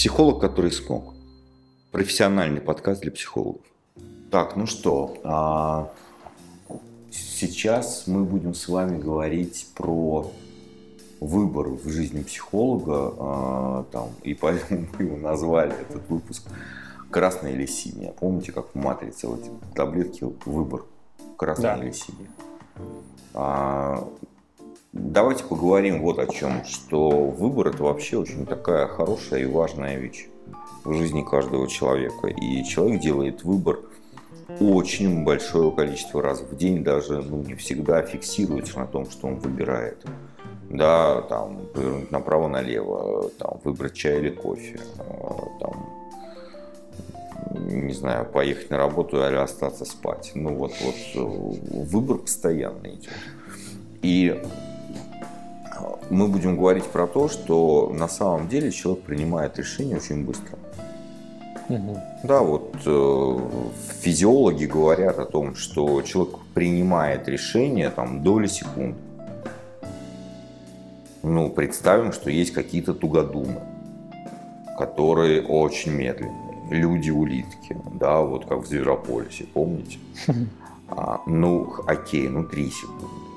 [0.00, 1.12] Психолог, который смог.
[1.90, 3.60] Профессиональный подкаст для психологов.
[4.30, 5.92] Так, ну что, а,
[7.10, 10.32] сейчас мы будем с вами говорить про
[11.20, 16.48] выбор в жизни психолога, а, там, и поэтому мы его назвали этот выпуск
[17.10, 18.14] «Красное или синее».
[18.18, 19.44] Помните, как в «Матрице» вот
[19.74, 20.86] таблетки «Выбор»
[21.36, 21.84] красное да.
[21.84, 22.30] или синее.
[23.34, 24.08] А,
[24.92, 30.26] давайте поговорим вот о чем, что выбор это вообще очень такая хорошая и важная вещь
[30.84, 32.28] в жизни каждого человека.
[32.28, 33.80] И человек делает выбор
[34.58, 39.36] очень большое количество раз в день, даже ну, не всегда фиксируется на том, что он
[39.36, 40.04] выбирает.
[40.68, 45.86] Да, там, повернуть направо-налево, там, выбрать чай или кофе, а, там,
[47.58, 50.30] не знаю, поехать на работу или остаться спать.
[50.34, 53.10] Ну вот, вот э, выбор постоянный идет.
[54.02, 54.40] И
[56.10, 60.58] мы будем говорить про то, что на самом деле человек принимает решение очень быстро.
[61.68, 62.02] Угу.
[62.24, 63.38] Да, вот э,
[64.00, 68.96] физиологи говорят о том, что человек принимает решение там доли секунд.
[71.22, 73.60] Ну, представим, что есть какие-то тугодумы,
[74.78, 76.50] которые очень медленные.
[76.70, 79.98] Люди-улитки, да, вот как в Зверополисе, помните?
[80.92, 83.29] А, ну, окей, ну, три секунды.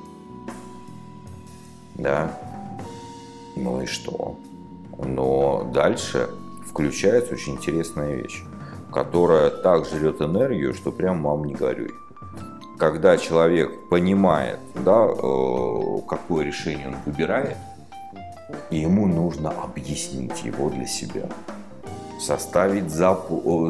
[2.04, 2.38] Да.
[3.56, 4.36] Ну и что?
[4.98, 6.30] Но дальше
[6.68, 8.44] включается очень интересная вещь,
[8.92, 11.92] которая так жрет энергию, что прям мам не горюй.
[12.78, 17.58] Когда человек понимает, да, э, какое решение он выбирает,
[18.70, 21.30] и ему нужно объяснить его для себя
[22.20, 23.17] составить за,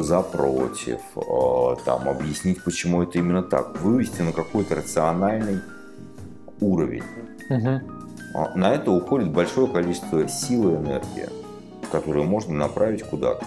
[0.00, 5.60] за против, э, там, объяснить, почему это именно так, вывести на какой-то рациональный
[6.60, 7.02] уровень.
[7.50, 7.93] Угу.
[8.54, 11.28] На это уходит большое количество сил и энергии
[11.94, 13.46] которую можно направить куда-то.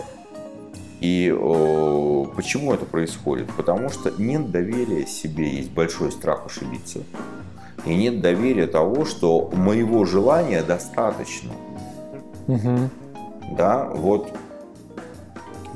[1.01, 3.51] И э, почему это происходит?
[3.57, 6.99] Потому что нет доверия себе, есть большой страх ошибиться.
[7.85, 11.51] И нет доверия того, что моего желания достаточно.
[12.47, 12.89] Угу.
[13.57, 14.31] Да, вот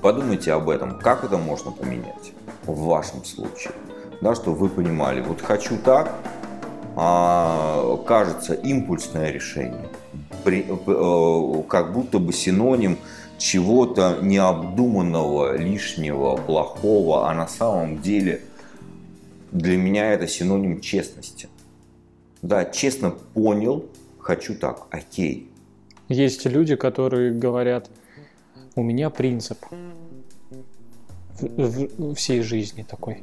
[0.02, 2.32] подумайте об этом, как это можно поменять
[2.66, 3.74] в вашем случае.
[4.22, 6.31] Да, что вы понимали, вот хочу так, а,
[6.96, 9.90] кажется импульсное решение–
[10.44, 12.98] при, э, как будто бы синоним
[13.38, 18.42] чего-то необдуманного, лишнего, плохого, а на самом деле
[19.52, 21.50] для меня это синоним честности.
[22.42, 23.86] Да, честно понял,
[24.20, 25.50] хочу так, окей.
[26.08, 27.90] Есть люди, которые говорят,
[28.76, 29.58] у меня принцип
[31.40, 33.22] в, всей жизни такой.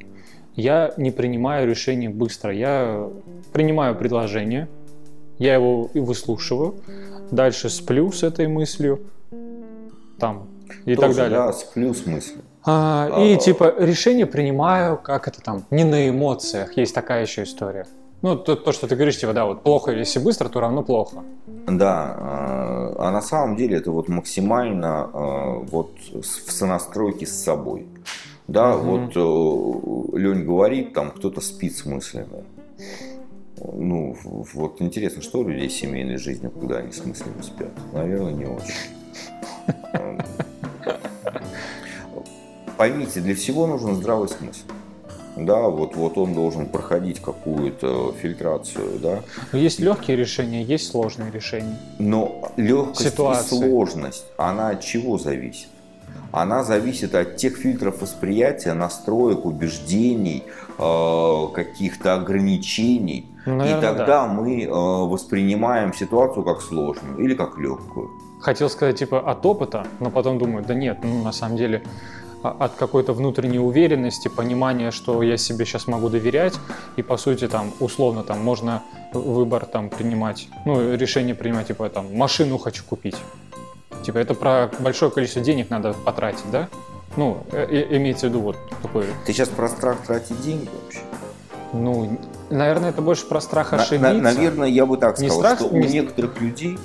[0.59, 2.53] Я не принимаю решения быстро.
[2.53, 3.09] Я
[3.53, 4.67] принимаю предложение,
[5.39, 6.75] я его и выслушиваю,
[7.31, 8.99] дальше сплю с этой мыслью,
[10.19, 10.49] там,
[10.85, 11.39] и Тоже, так далее.
[11.39, 12.41] Да, сплю с мыслью.
[12.65, 17.45] А, а, и типа решение принимаю, как это там, не на эмоциях, есть такая еще
[17.45, 17.87] история.
[18.23, 21.23] Ну, то, то, что ты говоришь, типа, да, вот плохо, если быстро, то равно плохо.
[21.69, 27.87] Да, а, а на самом деле это вот максимально а, вот в сонастройке с собой.
[28.49, 28.99] Да, угу.
[28.99, 32.45] вот э, Лень говорит, там кто-то спит с мыслями.
[33.61, 34.17] Ну,
[34.55, 37.71] вот интересно, что у людей с семейной жизнью, когда они смысленно спят?
[37.93, 38.75] Наверное, не очень.
[42.77, 44.63] Поймите, для всего нужен здравый смысл.
[45.37, 49.23] Да, вот, вот он должен проходить какую-то фильтрацию, да.
[49.53, 51.79] Но есть легкие решения, есть сложные решения.
[51.99, 53.57] Но легкость Ситуации.
[53.57, 55.69] и сложность, она от чего зависит?
[56.33, 60.44] Она зависит от тех фильтров восприятия, настроек, убеждений,
[60.78, 64.27] э, каких-то ограничений, ну, наверное, и тогда да.
[64.27, 68.11] мы э, воспринимаем ситуацию как сложную или как легкую.
[68.41, 71.83] Хотел сказать типа от опыта, но потом думаю, да нет, ну на самом деле
[72.43, 76.55] а, от какой-то внутренней уверенности, понимания, что я себе сейчас могу доверять,
[76.97, 82.15] и по сути там условно там можно выбор там принимать, ну решение принимать типа там
[82.15, 83.17] машину хочу купить,
[84.05, 86.69] типа это про большое количество денег надо потратить, да?
[87.17, 89.06] Ну э, имеется в виду вот такой.
[89.27, 91.00] Ты сейчас про страх тратить деньги вообще?
[91.73, 92.19] Ну
[92.50, 94.12] Наверное, это больше про страх ошибиться.
[94.12, 95.81] На, наверное, я бы так сказал, страх, что не...
[95.81, 96.79] у некоторых людей,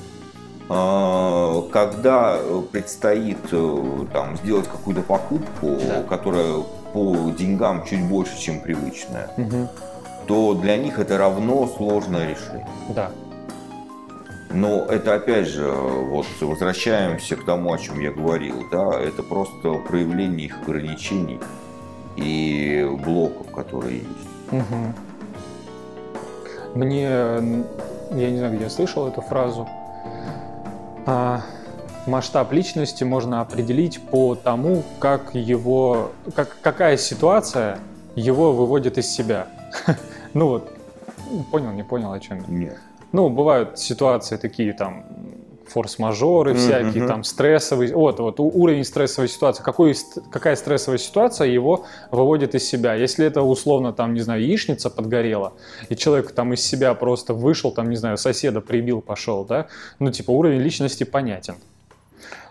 [0.69, 2.38] а, когда
[2.71, 6.04] предстоит э, там, сделать какую-то покупку, да.
[6.04, 9.69] которая по деньгам чуть больше, чем привычная, угу.
[10.27, 12.68] то для них это равно сложное решение.
[12.89, 13.12] Да.
[14.53, 19.73] Но это опять же, вот возвращаемся к тому, о чем я говорил, да, это просто
[19.73, 21.39] проявление их ограничений
[22.15, 24.29] и блоков, которые есть.
[24.51, 24.94] Угу.
[26.75, 29.67] Мне, я не знаю, где я слышал эту фразу.
[31.07, 31.41] А,
[32.06, 37.79] масштаб личности можно определить по тому, как его, как, какая ситуация
[38.15, 39.47] его выводит из себя.
[40.35, 40.75] Ну вот,
[41.51, 42.45] понял, не понял, о чем я.
[42.47, 42.79] Нет.
[43.13, 45.06] Ну, бывают ситуации такие там
[45.68, 49.95] форс-мажоры всякие, там стрессовые, вот, вот уровень стрессовой ситуации, какой,
[50.31, 52.95] какая стрессовая ситуация его выводит из себя.
[52.95, 55.54] Если это условно там, не знаю, яичница подгорела,
[55.89, 59.68] и человек там из себя просто вышел, там, не знаю, соседа прибил, пошел, да,
[60.00, 61.56] ну, типа уровень личности понятен.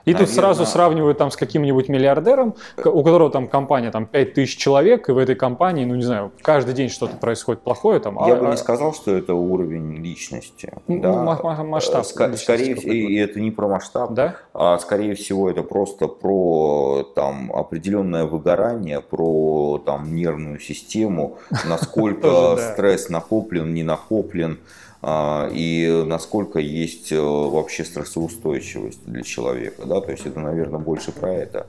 [0.05, 0.27] И Наверное.
[0.27, 2.55] тут сразу сравнивают там с каким-нибудь миллиардером,
[2.85, 6.75] у которого там компания там 5000 человек, и в этой компании, ну не знаю, каждый
[6.75, 8.01] день что-то происходит плохое.
[8.01, 10.73] Там, Я а, бы не сказал, что это уровень личности.
[10.89, 11.13] Ну, да.
[11.23, 12.05] масштаб.
[12.05, 14.37] Ска- скорее всего, и это не про масштаб, да?
[14.55, 23.09] а скорее всего это просто про там определенное выгорание, про там нервную систему, насколько стресс
[23.09, 24.59] накоплен, не накоплен.
[25.03, 29.85] А, и насколько есть э, вообще стрессоустойчивость для человека.
[29.85, 30.01] Да?
[30.01, 31.67] То есть это, наверное, больше про это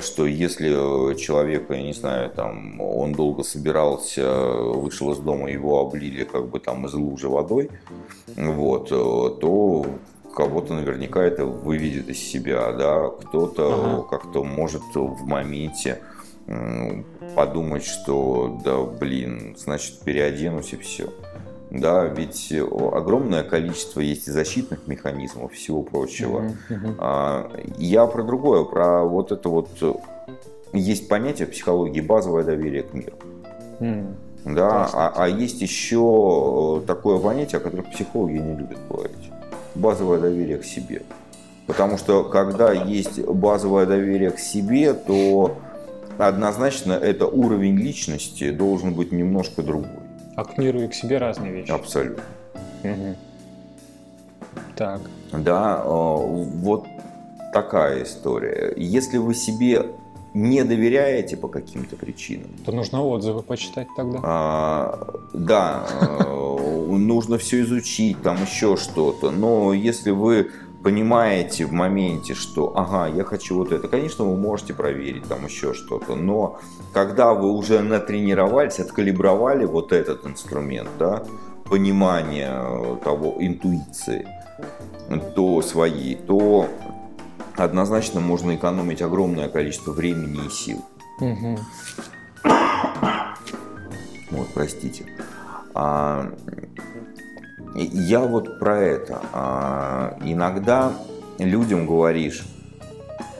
[0.00, 6.24] что если человека, я не знаю, там, он долго собирался, вышел из дома, его облили
[6.24, 7.70] как бы там из лужи водой,
[8.34, 9.86] вот, э, то
[10.34, 14.02] кого-то наверняка это выведет из себя, да, кто-то ага.
[14.08, 16.00] как-то может в моменте
[17.36, 21.12] подумать, что да, блин, значит, переоденусь и все.
[21.70, 26.50] Да, ведь огромное количество есть и защитных механизмов, всего прочего.
[26.70, 27.74] Mm-hmm.
[27.76, 29.68] Я про другое, про вот это вот
[30.72, 33.16] есть понятие в психологии базовое доверие к миру.
[33.80, 34.14] Mm.
[34.44, 39.30] Да, а, а есть еще такое понятие, о котором психологи не любят говорить.
[39.74, 41.02] Базовое доверие к себе.
[41.66, 45.56] Потому что когда есть базовое доверие к себе, то
[46.16, 50.07] однозначно это уровень личности должен быть немножко другой.
[50.38, 51.72] А к миру и к себе разные вещи.
[51.72, 52.22] Абсолютно.
[52.84, 53.16] Угу.
[54.76, 55.00] Так.
[55.32, 56.86] Да, э, вот
[57.52, 58.72] такая история.
[58.76, 59.86] Если вы себе
[60.34, 62.50] не доверяете по каким-то причинам.
[62.64, 64.20] То нужно отзывы почитать тогда.
[64.22, 69.32] А, да, э, нужно все изучить, там еще что-то.
[69.32, 70.52] Но если вы
[70.82, 75.74] понимаете в моменте, что ага, я хочу вот это, конечно, вы можете проверить там еще
[75.74, 76.60] что-то, но
[76.92, 81.24] когда вы уже натренировались, откалибровали вот этот инструмент, да,
[81.64, 84.26] понимание того, интуиции,
[85.34, 86.68] то своей, то
[87.56, 90.84] однозначно можно экономить огромное количество времени и сил.
[91.20, 91.58] Угу.
[94.30, 95.06] Вот, простите.
[95.74, 96.30] А,
[97.74, 99.20] я вот про это.
[99.32, 100.92] А, иногда
[101.38, 102.44] людям говоришь,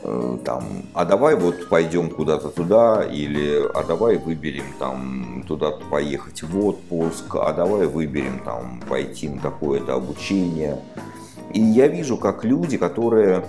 [0.03, 6.43] э, там, а давай вот пойдем куда-то туда, или а давай выберем там туда-то поехать
[6.43, 10.79] в отпуск, а давай выберем там пойти на какое-то обучение.
[11.53, 13.43] И я вижу, как люди, которые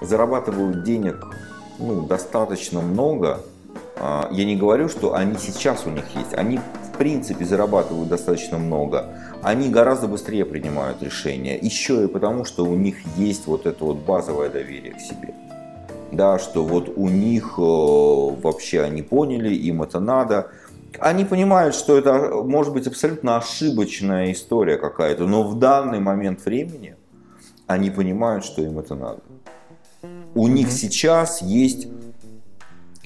[0.00, 1.26] зарабатывают денег
[1.78, 3.40] ну, достаточно много,
[4.00, 6.60] я не говорю, что они сейчас у них есть, они
[6.98, 9.06] принципе зарабатывают достаточно много,
[9.42, 11.56] они гораздо быстрее принимают решения.
[11.56, 15.34] Еще и потому, что у них есть вот это вот базовое доверие к себе.
[16.12, 20.50] Да, что вот у них э, вообще они поняли, им это надо.
[20.98, 26.96] Они понимают, что это может быть абсолютно ошибочная история какая-то, но в данный момент времени
[27.66, 29.20] они понимают, что им это надо.
[30.34, 31.88] У них сейчас есть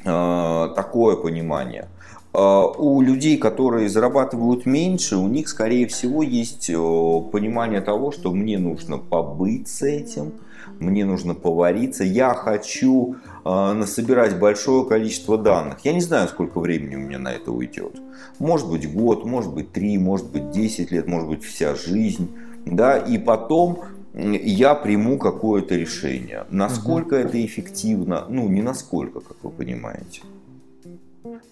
[0.04, 1.88] такое понимание–
[2.34, 8.32] а, у людей, которые зарабатывают меньше, у них, скорее всего, есть э, понимание того, что
[8.32, 10.32] мне нужно побыть с этим,
[10.78, 15.80] мне нужно повариться, я хочу э, насобирать большое количество данных.
[15.84, 18.00] Я не знаю, сколько времени у меня на это уйдет.
[18.38, 22.34] Может быть год, может быть три, может быть десять лет, может быть вся жизнь.
[22.64, 22.96] Да?
[22.96, 23.80] И потом
[24.14, 26.44] я приму какое-то решение.
[26.50, 27.28] Насколько угу.
[27.28, 28.26] это эффективно?
[28.28, 30.22] Ну, не насколько, как вы понимаете.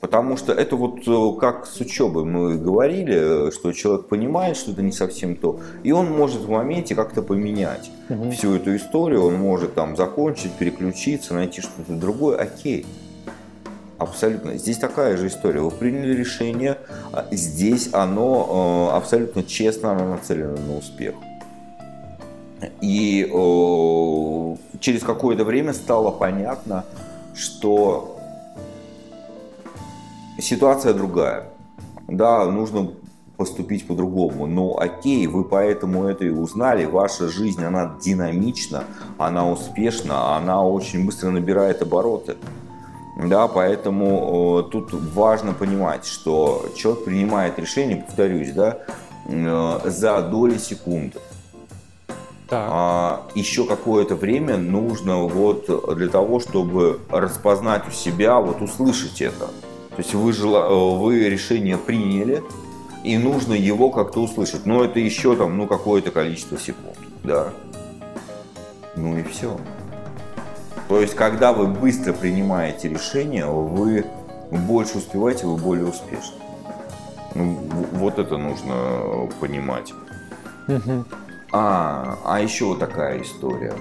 [0.01, 4.73] Потому что это вот э, как с учебой мы говорили, э, что человек понимает, что
[4.73, 8.31] это не совсем то, и он может в моменте как-то поменять угу.
[8.33, 12.85] всю эту историю, он может там закончить, переключиться, найти что-то другое, окей.
[13.99, 14.57] Абсолютно.
[14.57, 15.61] Здесь такая же история.
[15.61, 16.79] Вы приняли решение,
[17.13, 21.15] а здесь оно э, абсолютно честно, оно нацелено на успех.
[22.81, 23.25] И
[24.81, 26.85] через какое-то время стало понятно,
[27.35, 28.19] что
[30.39, 31.45] ситуация другая.
[32.09, 32.91] Да, нужно
[33.37, 34.47] поступить по-другому.
[34.47, 36.85] Но окей, вы поэтому это и узнали.
[36.85, 38.85] Ваша жизнь, она динамична,
[39.17, 42.37] она успешна, она очень быстро набирает обороты.
[43.17, 48.79] Да, поэтому э, тут важно понимать, что человек принимает решение, повторюсь, да,
[49.27, 51.19] э, за доли секунды.
[52.53, 55.67] А, еще какое-то время нужно вот
[55.97, 59.47] для того, чтобы распознать у себя, вот услышать это.
[59.91, 60.69] То есть вы, жела...
[60.97, 62.43] вы решение приняли,
[63.05, 64.67] и нужно его как-то услышать.
[64.67, 67.51] Но это еще там, ну, какое-то количество секунд, да.
[68.97, 69.57] Ну и все.
[70.89, 74.05] То есть, когда вы быстро принимаете решение, вы
[74.51, 76.37] больше успеваете, вы более успешны.
[77.35, 77.59] Ну,
[77.93, 79.93] вот это нужно понимать.
[80.67, 81.05] Угу.
[81.53, 83.75] А, а еще вот такая история.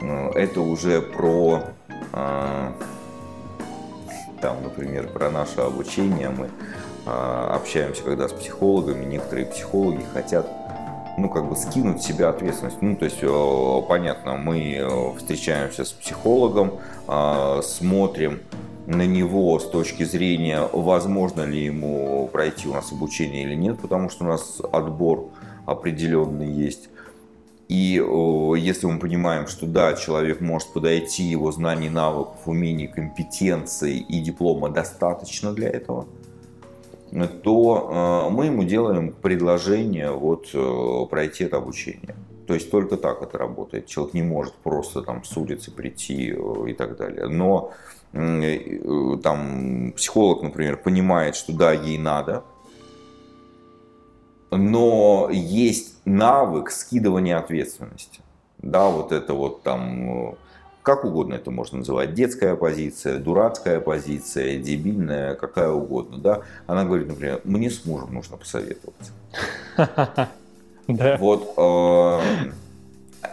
[0.00, 1.62] Ну, это уже про,
[2.12, 2.72] а,
[4.40, 6.28] там, например, про наше обучение.
[6.28, 6.50] Мы
[7.06, 10.46] а, общаемся когда с психологами, некоторые психологи хотят
[11.16, 12.80] ну, как бы скинуть себя ответственность.
[12.80, 13.20] Ну, то есть,
[13.88, 18.40] понятно, мы встречаемся с психологом, а, смотрим
[18.86, 24.10] на него с точки зрения, возможно ли ему пройти у нас обучение или нет, потому
[24.10, 25.30] что у нас отбор
[25.70, 26.88] определенный есть.
[27.68, 28.02] И
[28.56, 34.70] если мы понимаем, что да, человек может подойти, его знаний, навыков, умений, компетенций и диплома
[34.70, 36.06] достаточно для этого,
[37.42, 42.14] то э, мы ему делаем предложение вот э, пройти это обучение.
[42.46, 43.86] То есть только так это работает.
[43.86, 47.28] Человек не может просто там с улицы прийти э, и так далее.
[47.28, 47.72] Но
[48.10, 52.42] там психолог, например, понимает, что да, ей надо,
[54.50, 58.20] но есть навык скидывания ответственности.
[58.58, 60.36] Да, вот это вот там,
[60.82, 66.42] как угодно это можно называть, детская позиция, дурацкая позиция, дебильная, какая угодно, да.
[66.66, 69.12] Она говорит, например, мне с мужем нужно посоветоваться.
[71.18, 72.20] Вот, э,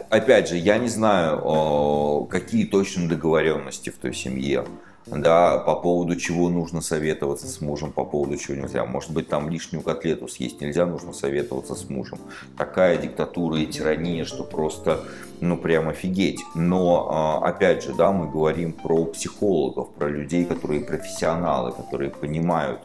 [0.10, 4.66] опять же, я не знаю, э, какие точно договоренности в той семье
[5.08, 8.86] да, по поводу чего нужно советоваться с мужем, по поводу чего нельзя.
[8.86, 12.18] Может быть, там лишнюю котлету съесть нельзя, нужно советоваться с мужем.
[12.58, 15.02] Такая диктатура и тирания, что просто,
[15.42, 16.42] ну, прям офигеть.
[16.56, 22.82] Но, а, опять же, да, мы говорим про психологов, про людей, которые профессионалы, которые понимают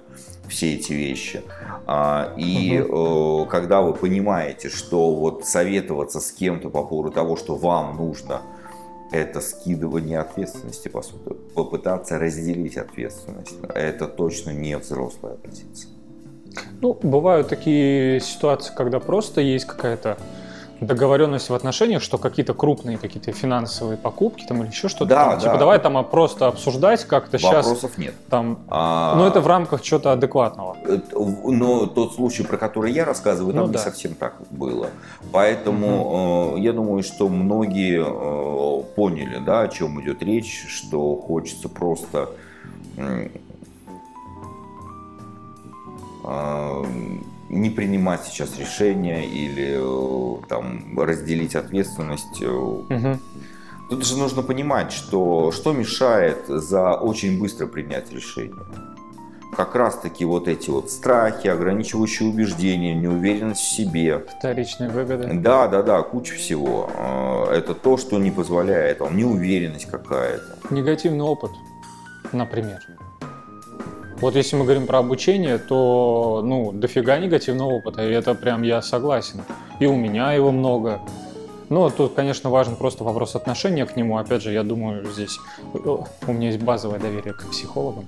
[0.46, 1.42] все эти вещи.
[1.86, 3.46] А, и угу.
[3.46, 8.42] когда вы понимаете, что вот советоваться с кем-то по поводу того, что вам нужно–
[9.10, 11.34] это скидывание ответственности, по сути.
[11.54, 13.56] Попытаться разделить ответственность.
[13.74, 15.90] Это точно не взрослая позиция.
[16.80, 20.18] Ну, бывают такие ситуации, когда просто есть какая-то
[20.80, 25.06] договоренность в отношениях, что какие-то крупные какие-то финансовые покупки там или еще что-то.
[25.06, 25.50] Да, там, типа, да.
[25.50, 27.66] Типа давай там просто обсуждать как-то сейчас.
[27.66, 28.14] Вопросов нет.
[28.28, 29.14] Там, а...
[29.16, 30.76] Но это в рамках чего-то адекватного.
[31.44, 33.78] Но тот случай, про который я рассказываю, там ну, не да.
[33.78, 34.88] совсем так было.
[35.32, 36.56] Поэтому угу.
[36.56, 42.30] я думаю, что многие э, поняли, да, о чем идет речь, что хочется просто
[47.50, 52.40] не принимать сейчас решения или э, там разделить ответственность.
[52.40, 53.18] Угу.
[53.90, 58.64] Тут же нужно понимать, что что мешает за очень быстро принять решение.
[59.56, 64.24] Как раз таки вот эти вот страхи, ограничивающие убеждения, неуверенность в себе.
[64.38, 65.28] Вторичные выгоды.
[65.34, 66.88] Да, да, да, куча всего.
[66.94, 70.56] Э, это то, что не позволяет вам, неуверенность какая-то.
[70.72, 71.50] Негативный опыт,
[72.32, 72.78] например.
[74.20, 78.82] Вот если мы говорим про обучение, то, ну, дофига негативного опыта, и это прям я
[78.82, 79.42] согласен.
[79.78, 81.00] И у меня его много.
[81.70, 84.18] Но тут, конечно, важен просто вопрос отношения к нему.
[84.18, 85.38] Опять же, я думаю, здесь
[85.72, 88.06] у меня есть базовое доверие к психологам.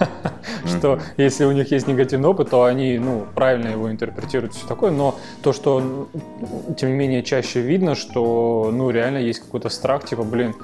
[0.64, 4.90] Что если у них есть негативный опыт, то они, ну, правильно его интерпретируют, все такое.
[4.90, 6.08] Но то, что,
[6.78, 10.54] тем не менее, чаще видно, что, ну, реально есть какой-то страх, типа, блин,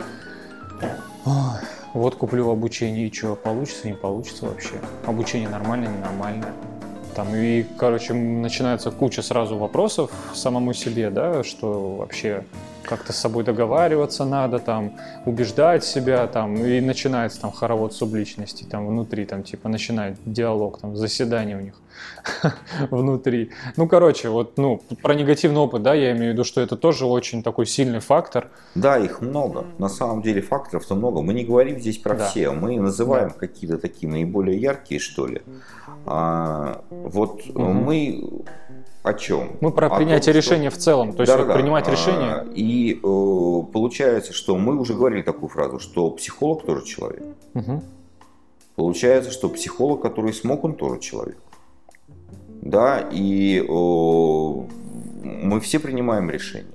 [1.94, 4.74] вот куплю обучение, и что, получится, не получится вообще?
[5.06, 6.52] Обучение нормальное, ненормальное?
[7.14, 12.44] Там, и, короче, начинается куча сразу вопросов самому себе, да, что вообще
[12.82, 14.92] как-то с собой договариваться надо, там,
[15.26, 20.96] убеждать себя, там, и начинается там хоровод субличности, там, внутри, там, типа, начинает диалог, там,
[20.96, 21.74] заседание у них
[22.90, 23.50] внутри.
[23.76, 27.06] Ну, короче, вот, ну, про негативный опыт, да, я имею в виду, что это тоже
[27.06, 28.50] очень такой сильный фактор.
[28.74, 29.66] Да, их много.
[29.78, 31.22] На самом деле факторов-то много.
[31.22, 32.28] Мы не говорим здесь про да.
[32.28, 33.34] все, мы называем да.
[33.34, 35.42] какие-то такие наиболее яркие, что ли.
[36.06, 37.60] А, вот угу.
[37.60, 38.44] мы
[39.02, 39.56] о чем?
[39.60, 40.78] Мы про принятие том, решения что...
[40.78, 42.46] в целом, то есть да, вот принимать а, решение.
[42.54, 47.24] И э, получается, что мы уже говорили такую фразу, что психолог тоже человек.
[47.54, 47.82] Угу.
[48.76, 51.38] Получается, что психолог, который смог, он тоже человек.
[52.62, 56.66] Да, и э, мы все принимаем решения.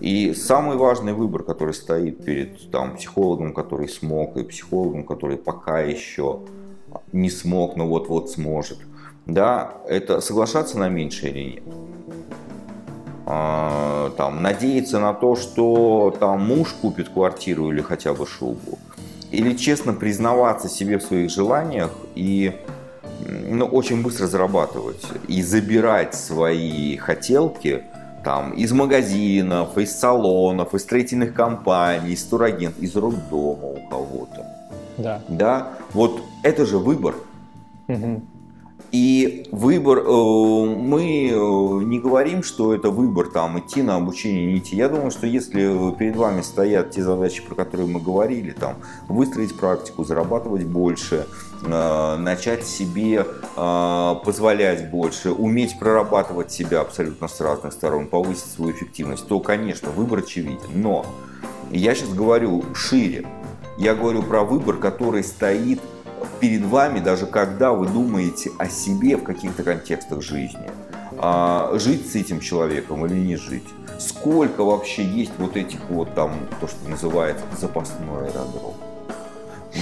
[0.00, 5.80] И самый важный выбор, который стоит перед там, психологом, который смог, и психологом, который пока
[5.80, 6.40] еще
[7.12, 8.78] не смог, но вот-вот сможет
[9.26, 11.64] да, это соглашаться на меньшее или нет.
[13.26, 18.78] А, там, надеяться на то, что там муж купит квартиру или хотя бы шубу,
[19.30, 22.56] или честно признаваться себе в своих желаниях и
[23.48, 27.84] ну, очень быстро зарабатывать и забирать свои хотелки
[28.24, 34.46] там, из магазинов, из салонов, из строительных компаний, из турагентов, из роддома у кого-то.
[34.98, 35.22] Да.
[35.28, 37.14] Да, вот это же выбор.
[37.86, 38.26] Мгм.
[38.92, 44.58] И выбор, э, мы э, не говорим, что это выбор там идти на обучение, не
[44.58, 44.74] идти.
[44.74, 48.76] Я думаю, что если перед вами стоят те задачи, про которые мы говорили, там
[49.08, 51.26] выстроить практику, зарабатывать больше,
[51.62, 58.72] э, начать себе э, позволять больше, уметь прорабатывать себя абсолютно с разных сторон, повысить свою
[58.72, 60.58] эффективность, то, конечно, выбор очевиден.
[60.74, 61.06] Но
[61.70, 63.24] я сейчас говорю шире.
[63.78, 65.80] Я говорю про выбор, который стоит
[66.40, 70.70] перед вами, даже когда вы думаете о себе в каких-то контекстах жизни.
[71.18, 73.66] А, жить с этим человеком или не жить.
[73.98, 78.74] Сколько вообще есть вот этих вот там, то, что называется запасной аэродром.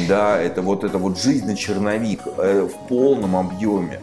[0.08, 4.00] Да, это вот это вот жизнь на черновик э, в полном объеме.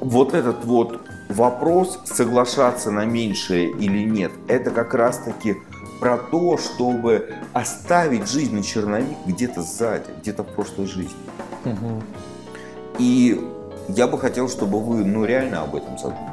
[0.00, 5.56] Вот этот вот вопрос, соглашаться на меньшее или нет, это как раз-таки
[6.00, 11.16] про то, чтобы оставить жизнь на черновик где-то сзади, где-то в прошлой жизни.
[11.64, 12.02] Мгм.
[12.98, 13.40] И
[13.88, 16.30] я бы хотел, чтобы вы ну, реально об этом задумались.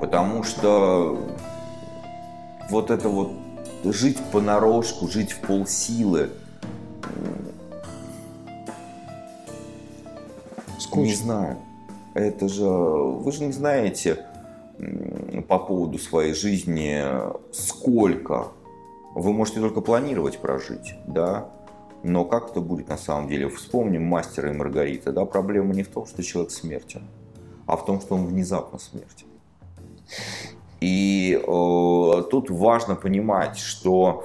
[0.00, 1.18] Потому что
[2.70, 3.32] вот это вот
[3.84, 6.30] жить понарошку, жить в полсилы,
[10.74, 11.16] не Скучно.
[11.16, 11.56] знаю.
[12.14, 14.24] Это же, вы же не знаете
[15.48, 17.02] по поводу своей жизни,
[17.52, 18.48] сколько.
[19.14, 21.50] Вы можете только планировать прожить, да.
[22.02, 23.48] Но как это будет на самом деле?
[23.48, 25.24] Вспомним мастера и Маргарита, да.
[25.24, 27.02] Проблема не в том, что человек смертен,
[27.66, 29.26] а в том, что он внезапно смертен.
[30.80, 34.24] И э, тут важно понимать, что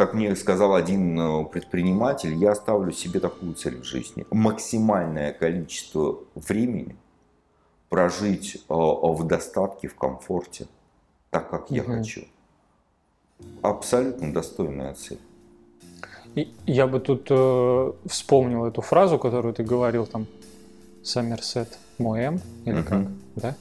[0.00, 4.24] как мне сказал один э, предприниматель, я ставлю себе такую цель в жизни.
[4.30, 6.96] Максимальное количество времени
[7.90, 10.68] прожить э, в достатке, в комфорте,
[11.28, 11.98] так, как я Мгм.
[11.98, 12.22] хочу.
[13.60, 15.20] Абсолютно достойная цель.
[16.34, 20.26] И я бы тут э, вспомнил эту фразу, которую ты говорил там,
[21.02, 22.84] Сомерсет Моэм, или Мгм.
[22.86, 23.54] как, да?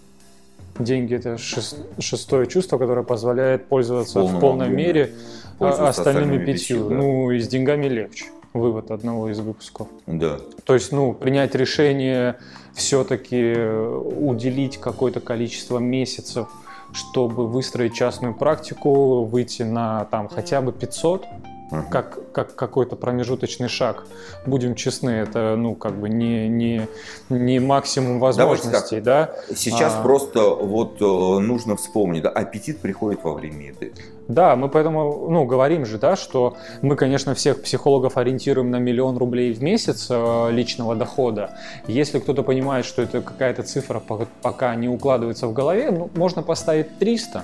[0.79, 4.83] Деньги это шес- шестое чувство, которое позволяет пользоваться В в, полном полной объеме.
[4.83, 6.77] мере а, Пользоваться остальными остальными пятью.
[6.77, 6.95] пятью, да.
[6.95, 8.25] Ну и с деньгами легче.
[8.53, 9.87] Вывод одного из выпусков.
[10.07, 10.39] Да.
[10.63, 12.37] То есть, ну, принять решение
[12.73, 16.47] все-таки уделить какое-то количество месяцев,
[16.93, 21.25] чтобы выстроить частную практику, выйти на там хотя бы 500,
[21.71, 21.89] Мгм.
[21.89, 24.05] как, как какой-то промежуточный шаг.
[24.45, 26.87] Будем честны, это, ну, как бы не, не,
[27.29, 29.31] не максимум возможностей, да?
[29.55, 30.01] Сейчас А.
[30.01, 33.93] просто вот э, нужно вспомнить, да, аппетит приходит во время еды.
[34.27, 39.17] Да, мы поэтому, ну, говорим же, да, что мы, конечно, всех психологов ориентируем на миллион
[39.17, 41.51] рублей в месяц э, личного дохода.
[41.87, 46.41] Если кто-то понимает, что это какая-то цифра по- пока не укладывается в голове, ну, можно
[46.43, 47.43] поставить 300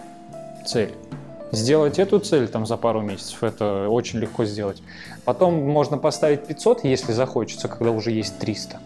[0.66, 0.94] цель.
[1.56, 4.84] Сделать эту цель там за пару месяцев, это очень легко сделать.
[5.24, 8.80] Потом можно поставить 500, если захочется, когда уже есть 300.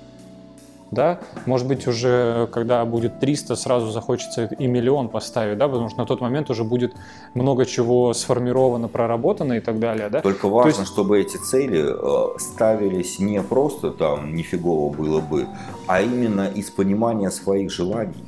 [0.91, 5.99] Да, может быть, уже когда будет 300, сразу захочется и миллион поставить, да, потому что
[5.99, 6.93] на тот момент уже будет
[7.35, 10.21] много чего сформировано, проработано и так далее, да.
[10.21, 15.47] Только важно, есть- чтобы эти цели э, ставились не просто там нифигово было бы,
[15.87, 18.23] а именно из понимания своих желаний,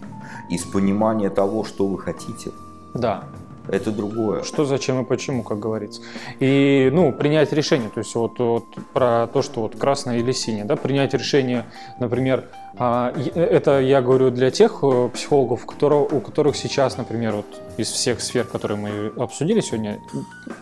[0.50, 2.52] из понимания того, что вы хотите.
[2.94, 3.24] Да,
[3.68, 4.44] Это другое.
[4.44, 6.02] что, зачем и почему, как говорится.
[6.40, 10.66] И, ну, принять решение, то есть вот, вот про то, что вот красное или синее,
[10.66, 11.66] да, принять решение,
[12.00, 12.46] например,
[12.78, 17.46] а, и- это я говорю для тех э, психологов, у которых сейчас, например, вот
[17.78, 20.00] из всех сфер, которые мы обсудили сегодня,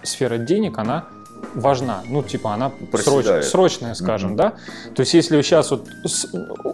[0.04, 1.06] сфера денег, она
[1.56, 3.46] важна, ну, типа, она сроч- Проседает.
[3.46, 4.38] срочная, скажем, Мгм.
[4.38, 4.54] да.
[4.94, 5.88] То есть, если сейчас вот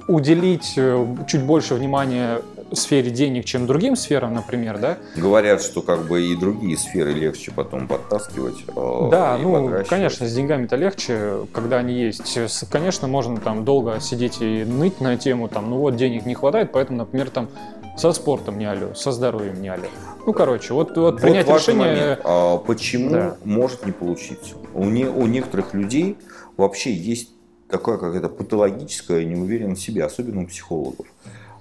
[0.07, 2.41] уделить э, чуть больше внимания
[2.73, 7.51] сфере денег, чем другим сферам, например, да, Говорят, что как бы и другие сферы легче
[7.51, 8.55] потом подтаскивать.
[8.67, 12.37] э, Да, ну, конечно, с деньгами-то легче, когда они есть.
[12.69, 16.71] Конечно, можно там долго сидеть и ныть на тему, там, ну вот денег не хватает,
[16.71, 17.49] поэтому, например, там
[17.97, 19.87] со спортом не алё, со здоровьем не алё.
[20.25, 21.85] Ну, короче, вот, вот, Вот принять решение...
[21.87, 22.19] момент.
[22.25, 23.37] А почему Да.
[23.43, 24.55] может не получиться?
[24.73, 26.17] У, не- у некоторых людей
[26.57, 27.29] вообще есть
[27.69, 31.05] такая какая-то патологическая неуверенность в себе, особенно у психологов.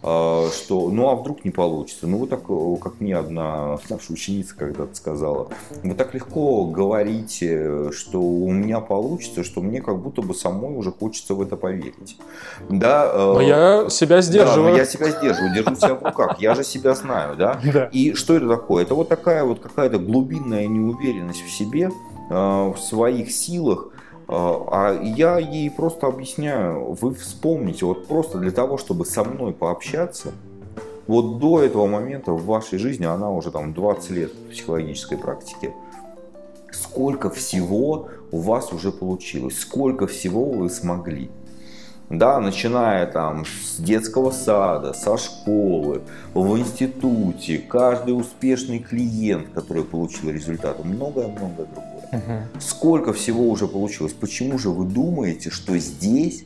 [0.06, 2.06] А, что ну а вдруг не получится.
[2.06, 2.42] Ну вот так,
[2.82, 5.48] как мне одна наша ученица когда-то сказала,
[5.82, 10.92] вы так легко говорите, что у меня получится, что мне как будто бы самой уже
[10.92, 12.18] хочется в это поверить.
[12.68, 14.64] Да, э, но я себя сдерживаю.
[14.64, 17.58] Да, но я себя сдерживаю, держу себя в руках, я же себя знаю, да?
[17.72, 17.86] да.
[17.86, 18.82] И что это такое?
[18.82, 21.90] Это вот такая вот какая-то глубинная неуверенность в себе,
[22.28, 23.88] э, в своих силах,
[24.28, 29.52] а, а я ей просто объясняю, вы вспомните, вот просто для того, чтобы со мной
[29.52, 30.32] пообщаться,
[31.06, 35.74] вот до этого момента в вашей жизни, она уже там 20 лет в психологической практике,
[36.72, 41.30] сколько всего у вас уже получилось, сколько всего вы смогли
[42.10, 46.02] да, начиная там с детского сада, со школы,
[46.34, 51.93] в институте, каждый успешный клиент, который получил результаты, многое-многое другое.
[52.14, 52.60] Угу.
[52.60, 54.12] Сколько всего уже получилось?
[54.12, 56.44] Почему же вы думаете, что здесь,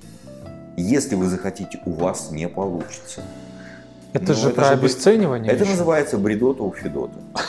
[0.76, 3.22] если вы захотите, у вас не получится?
[4.12, 5.52] Это ну, же это про же, обесценивание.
[5.52, 5.72] Это еще.
[5.72, 7.18] называется бредота у Федота.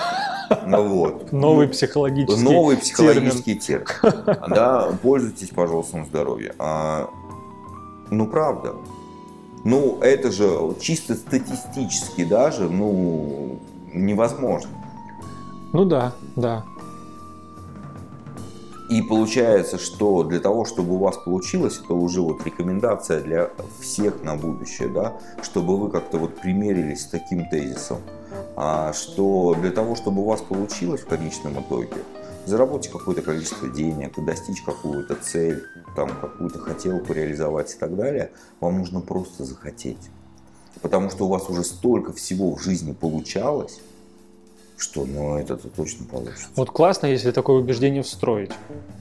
[0.66, 1.32] Ну, вот.
[1.32, 3.86] Новый психологический Новый психологический термин.
[4.02, 4.50] термин.
[4.50, 6.56] Да, пользуйтесь, пожалуйста, на здоровье.
[6.58, 7.08] А,
[8.10, 8.74] ну, правда.
[9.64, 13.60] Ну, это же чисто статистически даже, ну,
[13.94, 14.72] невозможно.
[15.72, 16.64] Ну да, да.
[18.90, 24.24] И получается, что для того, чтобы у вас получилось, это уже вот рекомендация для всех
[24.24, 28.00] на будущее, да, чтобы вы как-то вот примерились с таким тезисом,
[28.56, 31.98] а, что для того, чтобы у вас получилось в конечном итоге,
[32.48, 35.64] заработать какое-то количество денег, достичь какую-то цель,
[35.96, 40.10] там какую-то хотелку реализовать и так далее, вам нужно просто захотеть.
[40.82, 43.82] Потому что у вас уже столько всего в жизни получалось,
[44.80, 46.48] что ну это-то точно получится.
[46.56, 48.52] Вот классно, если такое убеждение встроить.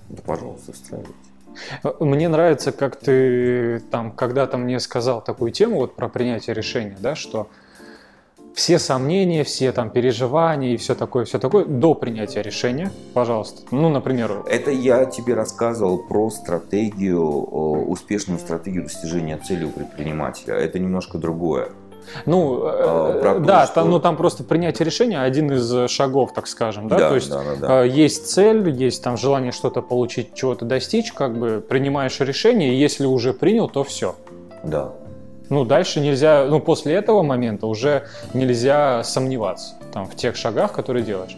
[0.08, 1.14] Да, пожалуйста, встраивайте.
[2.00, 7.14] Мне нравится, как ты там когда-то мне сказал такую тему вот про принятие решения, да,
[7.14, 7.48] что
[8.54, 13.62] все сомнения, все там переживания и все такое, все такое до принятия решения, пожалуйста.
[13.70, 14.42] Ну, например.
[14.48, 20.54] Это я тебе рассказывал про стратегию, успешную стратегию достижения цели у предпринимателя.
[20.54, 21.70] Это немножко другое.
[22.26, 23.76] Ну, а, про да, что...
[23.76, 27.30] там, ну, там просто принятие решения один из шагов, так скажем, да, да то есть
[27.30, 27.82] да, да, да.
[27.84, 33.06] есть цель, есть там желание что-то получить, чего-то достичь, как бы принимаешь решение, и если
[33.06, 34.14] уже принял, то все.
[34.62, 34.92] Да.
[35.48, 41.04] Ну, дальше нельзя, ну, после этого момента уже нельзя сомневаться там, в тех шагах, которые
[41.04, 41.36] делаешь.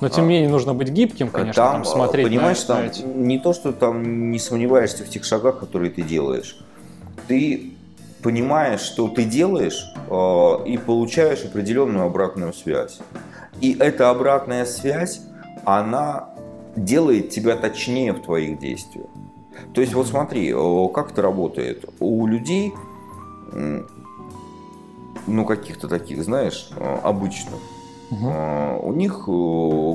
[0.00, 2.26] Но тем не менее нужно быть гибким, конечно, там, там смотреть.
[2.26, 6.58] Понимаешь, на, там не то, что там не сомневаешься в тех шагах, которые ты делаешь.
[7.28, 7.74] Ты
[8.22, 12.98] понимаешь, что ты делаешь, э, и получаешь определенную обратную связь.
[13.60, 15.20] И эта обратная связь,
[15.64, 16.30] она
[16.76, 19.06] делает тебя точнее в твоих действиях.
[19.74, 21.84] То есть вот смотри, э, как это работает.
[22.00, 22.72] У людей
[25.26, 27.60] ну, каких-то таких, знаешь, э, обычных.
[28.10, 28.88] Угу.
[28.88, 29.28] У них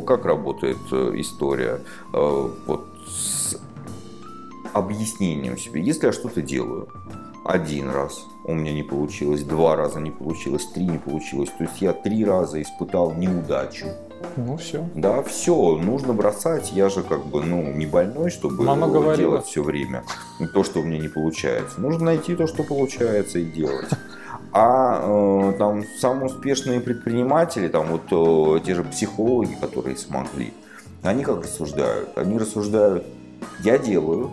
[0.05, 1.81] как работает история?
[2.11, 3.57] Вот с
[4.73, 5.81] объяснением себе.
[5.81, 6.87] Если я что-то делаю
[7.45, 11.79] один раз, у меня не получилось, два раза не получилось, три не получилось, то есть
[11.79, 13.85] я три раза испытал неудачу.
[14.35, 14.83] Ну все.
[14.95, 16.71] Да, все, нужно бросать.
[16.71, 19.15] Я же как бы, ну, не больной, чтобы Мама говорила.
[19.15, 20.03] делать все время
[20.53, 21.79] то, что у меня не получается.
[21.79, 23.89] Нужно найти то, что получается, и делать.
[24.51, 30.53] А э, там самые успешные предприниматели, там вот э, те же психологи, которые смогли,
[31.03, 32.17] они как рассуждают?
[32.17, 33.05] Они рассуждают,
[33.63, 34.31] я делаю,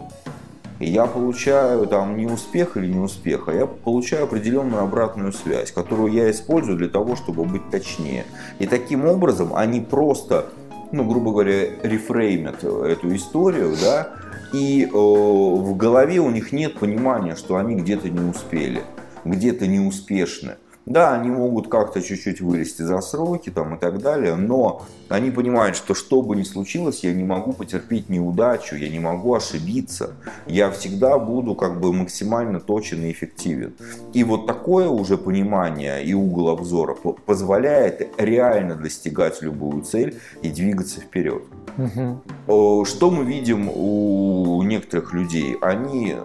[0.87, 6.13] я получаю там не успех или не успех, а я получаю определенную обратную связь, которую
[6.13, 8.25] я использую для того, чтобы быть точнее.
[8.59, 10.47] И таким образом они просто,
[10.93, 14.09] ну, грубо говоря, рефреймят эту историю, да,
[14.53, 18.83] и э, в голове у них нет понимания, что они где-то не успели,
[19.25, 20.57] где-то не успешны.
[20.85, 25.77] Да, они могут как-то чуть-чуть вылезти за сроки там, и так далее, но они понимают,
[25.77, 30.15] что что бы ни случилось, я не могу потерпеть неудачу, я не могу ошибиться.
[30.47, 33.75] Я всегда буду как бы максимально точен и эффективен.
[34.13, 41.01] И вот такое уже понимание и угол обзора позволяет реально достигать любую цель и двигаться
[41.01, 41.43] вперед.
[41.79, 42.85] Угу.
[42.85, 45.57] Что мы видим у некоторых людей?
[45.61, 46.17] Они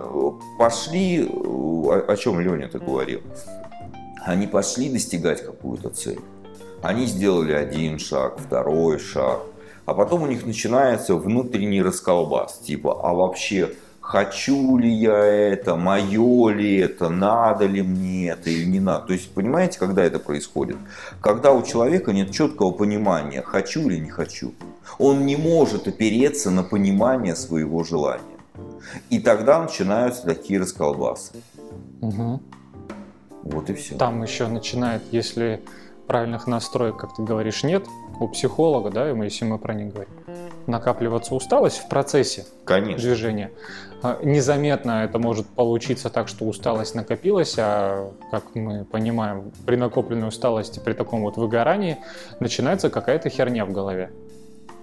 [0.57, 3.21] пошли, о чем Леня ты говорил,
[4.27, 6.19] они пошли достигать какую-то цель.
[6.81, 9.39] Они сделали один шаг, второй шаг,
[9.85, 16.49] а потом у них начинается внутренний расколбас, типа, а вообще хочу ли я это, мое
[16.49, 19.07] ли это, надо ли мне это или не надо.
[19.07, 20.75] То есть, понимаете, когда это происходит?
[21.21, 24.53] Когда у человека нет четкого понимания, хочу или не хочу.
[24.99, 28.23] Он не может опереться на понимание своего желания.
[29.09, 31.33] И тогда начинаются такие расколбасы.
[32.01, 32.41] Угу.
[33.51, 33.95] Вот и все.
[33.95, 35.61] Там еще начинает, если
[36.07, 37.85] правильных настроек, как ты говоришь, нет
[38.19, 40.11] у психолога, да, если мы про них говорим,
[40.65, 43.01] накапливаться усталость в процессе Конечно.
[43.01, 43.51] движения.
[44.01, 50.27] А, Незаметно это может получиться так, что усталость накопилась, а как мы понимаем, при накопленной
[50.27, 51.97] усталости, при таком вот выгорании
[52.39, 54.11] начинается какая-то херня в голове.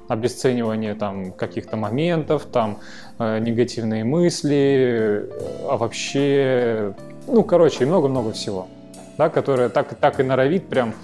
[0.08, 2.78] Обесценивание там каких-то моментов, там
[3.18, 6.94] э, негативные мысли, э, а вообще,
[7.26, 8.68] ну, короче, и много-много всего,
[9.18, 10.94] да, которое так, так и норовит прям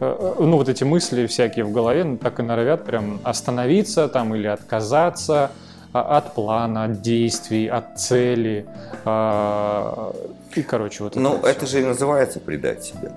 [0.00, 4.08] э, э, ну, вот эти мысли всякие в голове ну, так и норовят прям остановиться
[4.08, 5.50] там или отказаться
[5.92, 8.66] а, от плана, от действий, от цели.
[9.04, 10.12] а,
[10.54, 13.12] И, короче, вот Ну, вот это же и называется предать себя.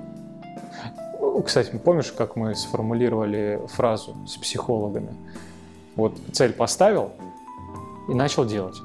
[1.45, 5.13] Кстати, помнишь, как мы сформулировали фразу с психологами?
[5.95, 7.11] Вот цель поставил
[8.09, 8.77] и начал делать.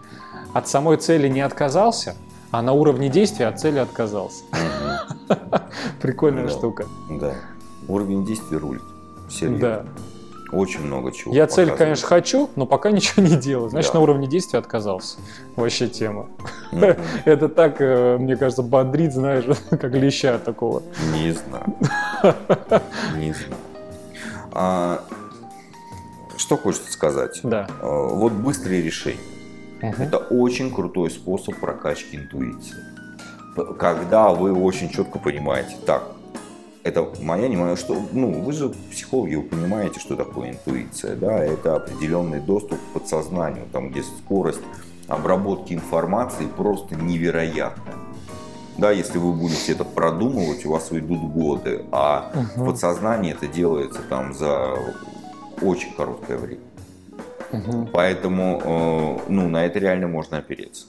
[0.52, 2.14] От самой цели не отказался,
[2.54, 4.44] а на уровне действия от цели отказался.
[6.00, 6.50] Прикольная Да.
[6.50, 6.86] штука.
[7.10, 7.34] Да.
[7.88, 8.82] Уровень действий рулит.
[9.28, 9.58] Серьезно.
[9.58, 9.84] Да.
[10.56, 11.34] Очень много чего.
[11.34, 13.70] Я цель, конечно, хочу, но пока ничего не делаю.
[13.70, 13.98] Значит, Да.
[13.98, 15.18] на уровне действия отказался.
[15.56, 16.28] Вообще тема.
[17.24, 20.84] Это так, э, мне кажется, бодрит, знаешь, как леща такого.
[21.12, 21.64] Не знаю.
[23.16, 23.54] Не знаю.
[24.52, 25.02] А,
[26.36, 27.40] Что хочется сказать?
[27.42, 27.66] Да.
[27.82, 29.18] А, Вот быстрые решения.
[29.84, 30.02] Мгм.
[30.02, 32.78] Это очень крутой способ прокачки интуиции.
[33.78, 36.02] Когда вы очень четко понимаете, так,
[36.82, 41.42] это моя, не моя, что, ну, вы же психологи, вы понимаете, что такое интуиция, да,
[41.44, 44.60] это определенный доступ к подсознанию, там, где скорость
[45.06, 47.94] обработки информации просто невероятная.
[48.76, 52.66] Да, если вы будете это продумывать, у вас уйдут годы, а в Мгм.
[52.66, 54.74] подсознании это делается там за
[55.62, 56.60] очень короткое время.
[57.52, 57.88] Мгм.
[57.92, 60.87] Поэтому, э, ну, на это реально можно опереться.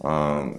[0.00, 0.52] А,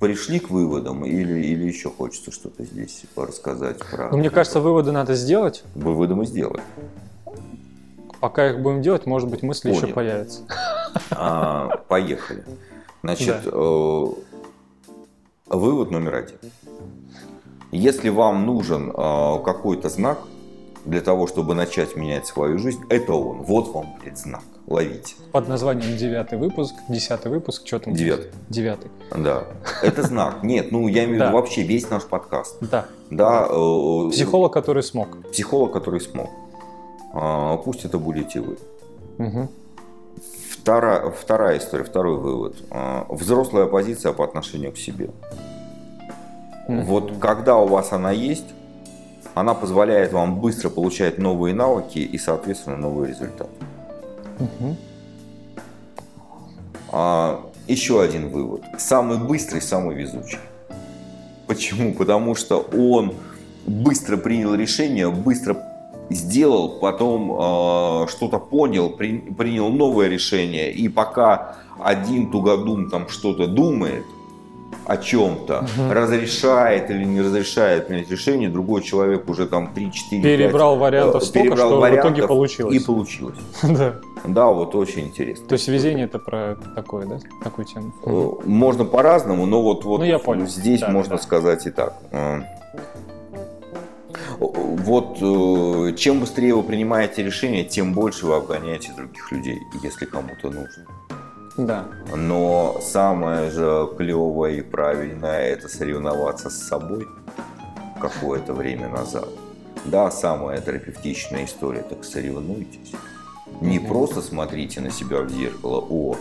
[0.00, 4.08] Пришли к выводам или, или еще хочется что-то здесь рассказать про...
[4.10, 5.62] Ну, мне кажется, выводы надо сделать.
[5.76, 6.62] Выводы мы сделали.
[8.18, 9.94] Пока их будем делать, может быть, мысли еще Понял.
[9.94, 10.40] появятся.
[11.12, 12.44] А, Поехали.
[13.02, 14.06] Значит, э,
[15.46, 16.38] вывод номер один.
[17.70, 18.92] Если вам нужен э,
[19.44, 20.18] какой-то знак
[20.84, 23.42] для того, чтобы начать менять свою жизнь, это он.
[23.42, 24.42] Вот вам, блядь, знак.
[24.66, 25.14] Ловите.
[25.32, 27.94] Под названием девятый выпуск, десятый выпуск, что там?
[27.94, 28.30] Девятый.
[28.48, 28.90] Девятый.
[29.10, 29.44] Да.
[29.82, 30.42] Это знак.
[30.42, 32.56] Нет, ну я имею в виду вообще весь наш подкаст.
[32.60, 32.86] Да.
[33.10, 35.08] Да, э, Психолог, который смог.
[35.32, 36.30] психолог, который смог.
[37.12, 38.56] А, Пусть это будете вы.
[39.18, 39.48] Мгм.
[40.50, 42.56] Вторая, вторая история, второй вывод.
[42.70, 45.10] А, Взрослая позиция по отношению к себе.
[46.68, 48.46] Вот когда у вас она есть,
[49.34, 53.50] она позволяет вам быстро получать новые навыки и, соответственно, новые результаты.
[54.38, 54.76] Мгм.
[56.90, 58.62] А, еще один вывод.
[58.78, 60.38] Самый быстрый, самый везучий.
[61.46, 61.94] Почему?
[61.94, 63.14] Потому что он
[63.66, 65.56] быстро принял решение, быстро
[66.10, 70.70] сделал, потом э, что-то понял, при- принял новое решение.
[70.72, 74.04] И пока один тугодум там что-то думает
[74.86, 75.92] о чем-то, Мгм.
[75.92, 81.68] разрешает или не разрешает принять решение, другой человек уже там 3-4 Перебрал вариантов столько, перебрал
[81.68, 82.74] что в вариантов, итоге получилось.
[82.74, 83.38] И получилось.
[83.62, 83.94] Да.
[84.24, 85.46] Да, вот очень интересно.
[85.48, 87.18] То есть везение это про такое, да?
[87.42, 87.92] Такую тему.
[88.04, 90.46] Э, Можно по-разному, но вот, вот Ну, я понял.
[90.46, 91.22] здесь Да, можно да.
[91.22, 91.94] сказать и так.
[92.12, 92.40] Э,
[94.38, 100.48] Вот э, чем быстрее вы принимаете решение, тем больше вы обгоняете других людей, если кому-то
[100.50, 100.86] нужно.
[101.56, 101.86] Да.
[102.14, 107.06] Но самое же клевое и правильное это соревноваться с собой
[108.00, 109.28] какое-то время назад.
[109.84, 112.92] Да, самая терапевтичная история, так соревнуйтесь.
[113.60, 116.16] Не просто смотрите на себя в зеркало, о,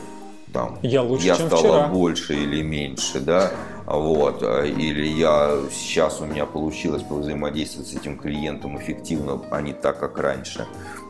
[0.52, 1.88] там, Я лучше, я чем стала вчера.
[1.88, 3.52] больше или меньше, да,
[3.86, 9.74] вот, а, или я сейчас у меня получилось повзаимодействовать с этим клиентом эффективно, а не
[9.74, 10.68] так, как раньше.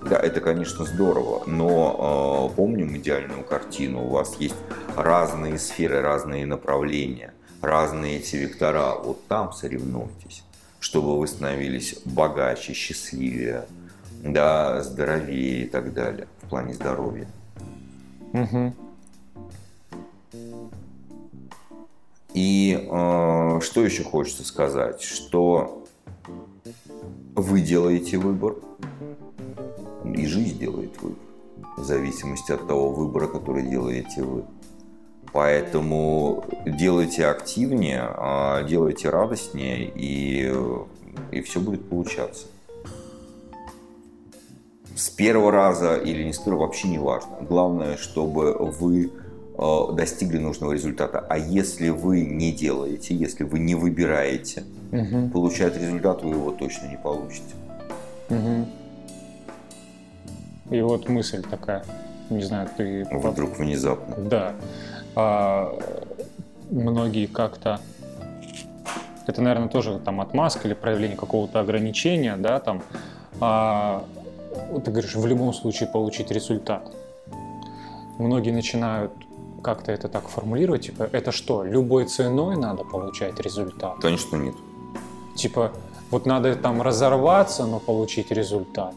[0.09, 4.55] Да, это, конечно, здорово, но э, помним идеальную картину, у вас есть
[4.95, 10.43] разные сферы, разные направления, разные эти вектора, вот там соревнуйтесь,
[10.79, 13.65] чтобы вы становились богаче, счастливее,
[14.23, 17.27] да, здоровее и так далее в плане здоровья.
[18.33, 18.73] Мгм.
[22.33, 25.85] И э, что еще хочется сказать, что
[27.35, 28.55] вы делаете выбор,
[30.05, 31.19] и жизнь делает выбор,
[31.77, 34.43] в зависимости от того выбора, который делаете вы.
[35.33, 40.53] Поэтому делайте активнее, а, делайте радостнее, и,
[41.31, 42.47] и все будет получаться.
[44.93, 47.37] С первого раза или не с первого вообще не важно.
[47.41, 49.11] Главное, чтобы вы
[49.93, 51.23] достигли нужного результата.
[51.29, 55.29] А если вы не делаете, если вы не выбираете угу.
[55.29, 57.53] получать результат, вы его точно не получите.
[58.29, 58.67] Угу.
[60.71, 61.83] И вот мысль такая,
[62.29, 63.05] не знаю, ты...
[63.11, 64.15] Вдруг внезапно.
[64.15, 64.55] Да.
[65.15, 65.77] А,
[66.71, 67.79] многие как-то
[69.27, 72.81] это, наверное, тоже там отмазка или проявление какого-то ограничения, да, там,
[73.39, 74.03] а,
[74.83, 76.91] ты говоришь, в любом случае получить результат.
[78.17, 79.11] Многие начинают
[79.61, 83.95] как-то это так формулировать, типа, это что, любой ценой надо получать результат?
[84.01, 84.55] Конечно, нет.
[85.35, 85.71] Типа,
[86.09, 88.95] вот надо там разорваться, но получить результат.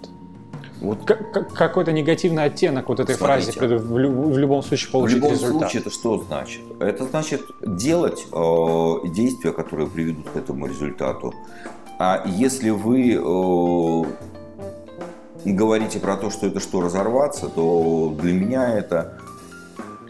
[0.81, 5.31] Вот какой-то негативный оттенок вот этой Смотрите, фразе в, в любом случае получить результат.
[5.31, 5.71] В любом результат.
[5.71, 6.63] случае это что значит?
[6.81, 11.33] Это значит делать э, действия, которые приведут к этому результату.
[11.99, 14.05] А если вы э,
[15.45, 19.19] говорите про то, что это что разорваться, то для меня это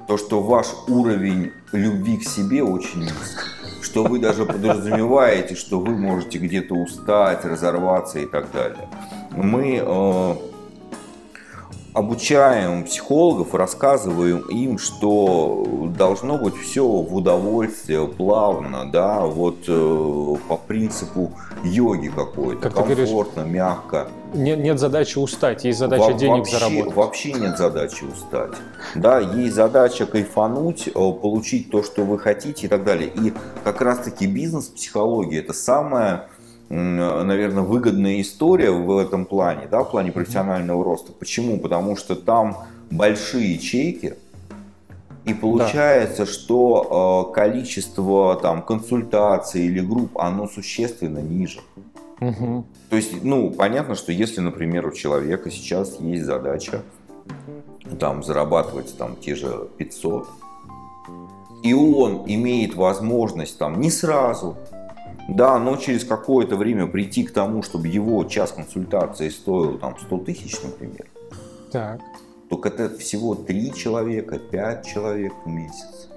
[0.06, 5.96] то, что ваш уровень любви к себе очень низкий что вы даже подразумеваете, что вы
[5.96, 8.88] можете где-то устать, разорваться и так далее.
[9.30, 10.34] Мы э,
[11.94, 15.64] обучаем психологов, рассказываем им, что
[15.96, 23.42] должно быть все в удовольствие, плавно, да, вот э, по принципу йоги какой-то, как комфортно,
[23.42, 24.08] говоришь, мягко.
[24.34, 26.96] Нет, нет задачи устать, есть задача Во- денег вообще, заработать.
[26.96, 28.54] Вообще нет задачи устать.
[28.96, 33.08] Да, есть задача кайфануть, э, получить то, что вы хотите и так далее.
[33.08, 36.24] И как раз-таки бизнес-психология это самое
[36.74, 41.12] наверное, выгодная история в этом плане, да, в плане профессионального роста.
[41.12, 41.58] Почему?
[41.58, 42.58] Потому что там
[42.90, 44.16] большие ячейки,
[45.24, 46.30] и получается, да.
[46.30, 51.60] что э, количество там консультаций или групп, оно существенно ниже.
[52.20, 52.64] Угу.
[52.90, 56.82] То есть, ну, понятно, что если, например, у человека сейчас есть задача
[57.98, 60.28] там зарабатывать там те же 500,
[61.62, 64.56] и он имеет возможность там не сразу,
[65.28, 70.18] да, но через какое-то время прийти к тому, чтобы его час консультации стоил там 100
[70.18, 71.06] тысяч, например.
[71.72, 72.00] Так.
[72.50, 76.08] Только это всего 3 человека, 5 человек в месяц.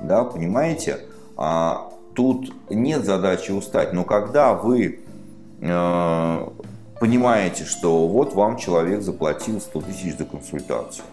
[0.00, 1.00] Да, понимаете?
[1.36, 3.92] А, тут нет задачи устать.
[3.92, 5.00] Но когда вы
[5.60, 6.48] э,
[7.00, 11.04] понимаете, что вот вам человек заплатил 100 тысяч за консультацию,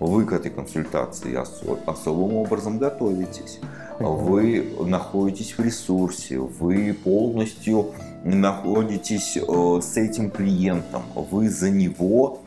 [0.00, 1.38] вы к этой консультации
[1.86, 3.60] особым образом готовитесь
[3.98, 7.92] вы находитесь в ресурсе, вы полностью
[8.24, 12.40] находитесь э, с этим клиентом, вы за него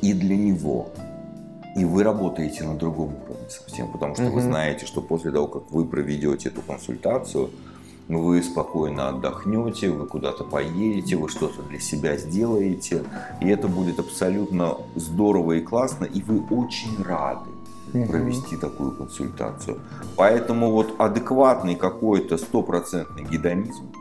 [0.00, 0.90] и для него.
[1.76, 4.30] И вы работаете на другом уровне совсем, потому что mm-hmm.
[4.30, 7.50] вы знаете, что после того, как вы проведете эту консультацию,
[8.08, 13.04] вы спокойно отдохнете, вы куда-то поедете, вы что-то для себя сделаете,
[13.40, 17.50] и это будет абсолютно здорово и классно, и вы очень рады
[17.92, 19.78] провести такую консультацию.
[20.16, 23.92] Поэтому вот адекватный какой-то стопроцентный гедонизм,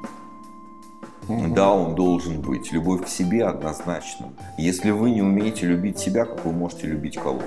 [1.28, 1.54] угу.
[1.54, 2.72] да, он должен быть.
[2.72, 4.34] Любовь к себе однозначно.
[4.58, 7.46] Если вы не умеете любить себя, как вы можете любить кого-то?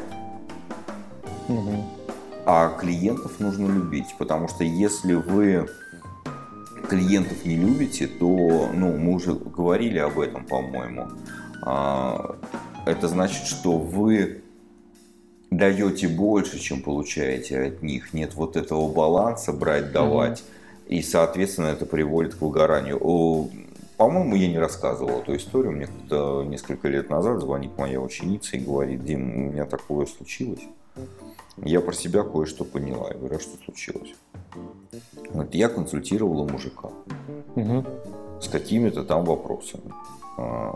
[1.48, 1.84] Угу.
[2.46, 5.68] А клиентов нужно любить, потому что если вы
[6.88, 11.08] клиентов не любите, то, ну, мы уже говорили об этом, по-моему,
[11.62, 12.36] а,
[12.86, 14.42] это значит, что вы
[15.60, 18.12] даете больше, чем получаете от них.
[18.12, 20.40] Нет вот этого баланса брать, давать.
[20.40, 20.96] Mm-hmm.
[20.96, 22.98] И, соответственно, это приводит к выгоранию.
[23.96, 25.72] По-моему, я не рассказывал эту историю.
[25.72, 30.62] Мне кто-то несколько лет назад звонит моя ученица и говорит, Дим, у меня такое случилось.
[31.58, 33.08] Я про себя кое-что поняла.
[33.10, 34.14] Я говорю, а что случилось?
[35.32, 36.88] Говорит, я консультировала мужика
[37.54, 37.84] угу.
[38.40, 39.92] с какими-то там вопросами.
[40.38, 40.72] А,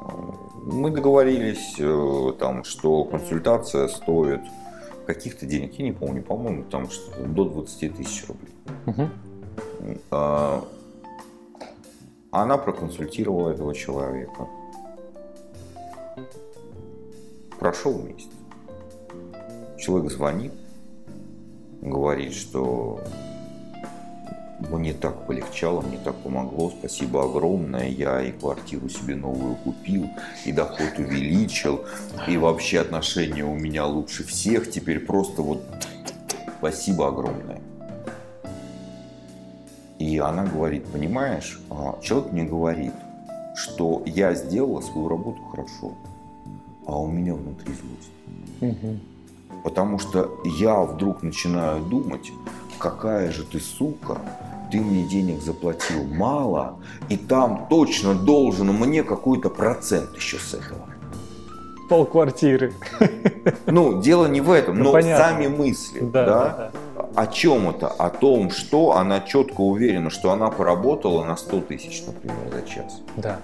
[0.63, 4.41] мы договорились, э, там, что консультация стоит
[5.07, 8.55] каких-то денег, я не помню, по-моему, там что до 20 тысяч рублей.
[8.87, 9.09] Угу.
[10.11, 10.65] А,
[12.31, 14.49] она проконсультировала этого человека.
[17.59, 18.31] Прошел месяц.
[19.79, 20.53] Человек звонит,
[21.81, 23.01] говорит, что
[24.61, 27.89] мне так полегчало, мне так помогло, спасибо огромное.
[27.89, 30.09] Я и квартиру себе новую купил,
[30.45, 31.85] и доход увеличил,
[32.29, 34.71] и вообще отношения у меня лучше всех.
[34.71, 35.63] Теперь просто вот
[36.59, 37.61] спасибо огромное.
[39.99, 42.93] И она говорит, понимаешь, а, человек мне говорит,
[43.55, 45.93] что я сделала свою работу хорошо,
[46.87, 48.77] а у меня внутри злость.
[48.77, 48.99] Угу.
[49.65, 52.31] Потому что я вдруг начинаю думать,
[52.79, 54.21] какая же ты сука,
[54.71, 60.89] ты мне денег заплатил мало, и там точно должен мне какой-то процент еще с этого.
[61.89, 62.73] Полквартиры.
[63.67, 65.25] Ну, дело не в этом, Ну, но понятно.
[65.25, 67.89] сами мысли, Да, да, да, о чем это?
[67.89, 73.01] О том, что она четко уверена, что она поработала на 100 тысяч, например, за час,
[73.17, 73.39] да.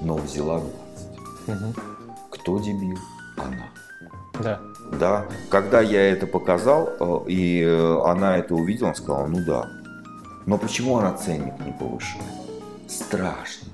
[0.00, 1.58] но взяла 20.
[1.60, 1.74] Мгм.
[2.30, 2.98] Кто дебил?
[3.36, 3.66] Она.
[4.40, 4.60] Да.
[5.00, 9.68] Да, когда я это показал, э, и э, она это увидела, она сказала, ну да.
[10.46, 12.24] Но почему она ценник не повышает?
[12.88, 13.68] Страшно,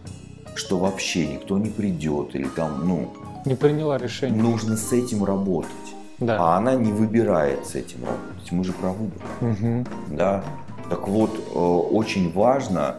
[0.55, 3.09] что вообще никто не придет, или там, ну,
[3.45, 4.41] Не приняла решение.
[4.41, 5.71] нужно с этим работать.
[6.19, 6.37] Да.
[6.39, 8.53] А она не выбирает с этим работать.
[8.53, 9.23] Мы же про выбор.
[9.41, 9.87] Мгм.
[10.11, 10.45] Да.
[10.89, 12.97] Так вот, э, очень важно,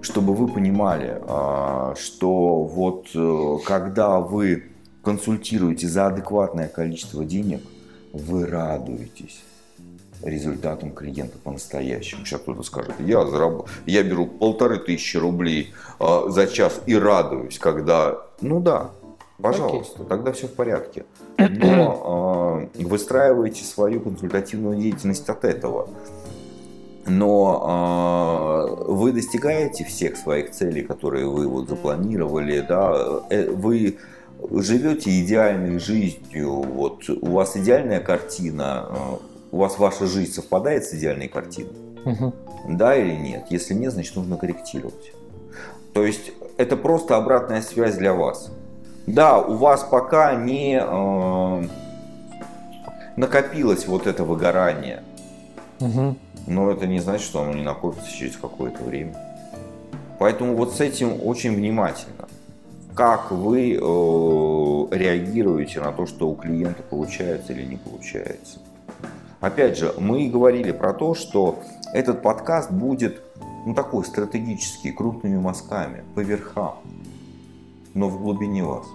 [0.00, 4.64] чтобы вы понимали, а, что вот э, когда вы
[5.02, 7.62] консультируете за адекватное количество денег,
[8.12, 9.42] вы радуетесь
[10.22, 12.24] результатом клиента по-настоящему.
[12.24, 13.68] Сейчас кто-то скажет, я, зараб...
[13.86, 18.18] я беру полторы тысячи рублей а, за час и радуюсь, когда...
[18.40, 18.90] Ну да,
[19.40, 21.04] пожалуйста, тогда все в порядке.
[21.38, 25.88] Но а, выстраивайте свою консультативную деятельность от этого.
[27.06, 33.98] Но а, вы достигаете всех своих целей, которые вы вот запланировали, да, э, вы
[34.50, 40.94] живете идеальной жизнью, вот у вас идеальная картина, э, у вас ваша жизнь совпадает с
[40.94, 41.72] идеальной картиной,
[42.04, 42.32] Мгм.
[42.70, 43.44] да или нет?
[43.50, 45.12] Если нет, значит нужно корректировать.
[45.92, 48.50] То есть это просто обратная связь для вас.
[49.06, 51.68] Да, у вас пока не э,
[53.16, 55.02] накопилось вот это выгорание,
[55.80, 56.16] Мгм.
[56.46, 59.14] но это не значит, что оно не накопится через какое-то время.
[60.18, 62.26] Поэтому вот с этим очень внимательно.
[62.94, 68.58] Как вы э, реагируете на то, что у клиента получается или не получается.
[69.42, 71.58] Опять же, мы и говорили про то, что
[71.92, 73.20] этот подкаст будет
[73.66, 76.76] ну, такой стратегический, крупными мазками, по верхам,
[77.92, 78.86] но в глубине вас.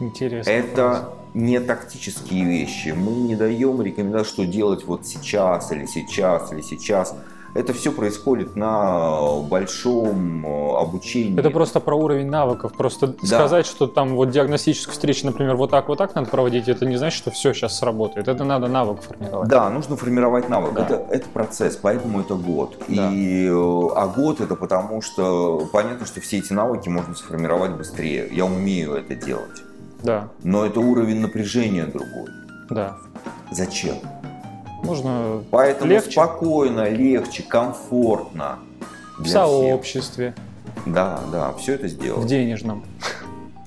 [0.00, 0.50] Интересно.
[0.50, 2.88] Это не тактические вещи.
[2.88, 7.14] Мы не даем рекомендаций, что делать вот сейчас или сейчас или сейчас.
[7.54, 11.38] Это все происходит на большом э, обучении.
[11.38, 12.72] Это просто про уровень навыков.
[12.76, 16.86] Просто сказать, что там вот диагностическую встречу, например, вот так, вот так надо проводить, это
[16.86, 18.28] не значит, что все сейчас сработает.
[18.28, 19.48] Это надо навык формировать.
[19.48, 20.74] Да, нужно формировать навык.
[20.74, 20.84] Да.
[20.84, 22.76] Это, это процесс, поэтому это год.
[22.88, 23.10] Да.
[23.12, 28.28] И, э, а год это потому, что понятно, что все эти навыки можно сформировать быстрее.
[28.30, 29.62] Я умею это делать.
[30.02, 32.28] Да, Но это уровень напряжения другой.
[32.70, 32.96] да.
[33.50, 33.96] Зачем?
[34.82, 36.10] Можно Поэтому Легче.
[36.12, 38.58] спокойно, легче, комфортно.
[39.18, 40.34] в сообществе,
[40.76, 40.94] всех.
[40.94, 42.26] Да, да, все это в сделать.
[42.28, 42.84] денежном.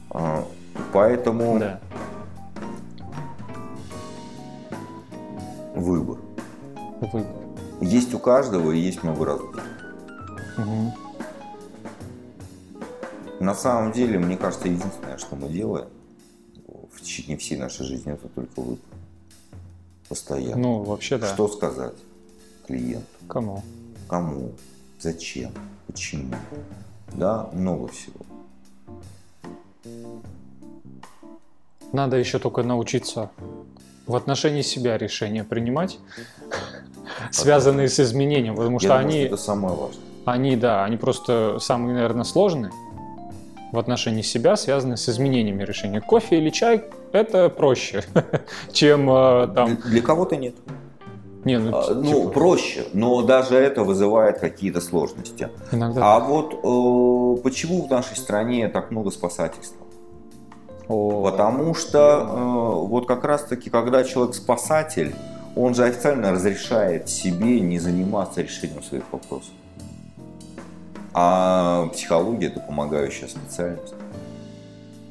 [0.10, 0.46] А,
[0.94, 1.80] Поэтому Да.
[5.76, 6.18] выбор.
[7.02, 7.26] Выбор.
[7.82, 9.64] Есть у каждого и есть много разных.
[10.58, 10.92] Мгм.
[13.40, 15.88] На самом деле, мне кажется, единственное, что мы делаем
[16.94, 18.78] в течение всей нашей жизни, это только выбор.
[20.12, 20.58] Постоянно.
[20.58, 21.34] Ну, вообще, да.
[21.34, 21.94] Что сказать
[22.68, 23.08] клиенту?
[23.30, 23.64] Кому?
[24.10, 24.52] Кому?
[25.00, 25.54] Зачем?
[25.88, 26.36] Почему?
[27.14, 28.20] Да, много всего.
[31.94, 33.32] Надо еще только научиться
[34.06, 35.98] в отношении себя решения принимать,
[37.32, 40.04] связанные с изменением, потому что думаю, они, что это самое важное.
[40.26, 42.74] они, да, они просто самые, наверное, сложные
[43.72, 46.02] в отношении себя, связанные с изменениями решения.
[46.02, 48.04] Кофе или чай– это проще,
[48.74, 49.78] чем э, там...
[49.86, 50.56] Для, кого-то нет.
[51.46, 55.50] Не, ну, А, т- Ну, типа, проще, но даже это вызывает какие-то сложности.
[55.72, 56.16] иногда...
[56.16, 59.86] А вот э, почему в нашей стране так много спасательства?
[60.88, 65.16] О, Потому что э, вот как раз-таки, когда человек спасатель,
[65.56, 69.52] он же официально разрешает себе не заниматься решением своих вопросов.
[71.14, 73.94] А психология это помогающая специальность.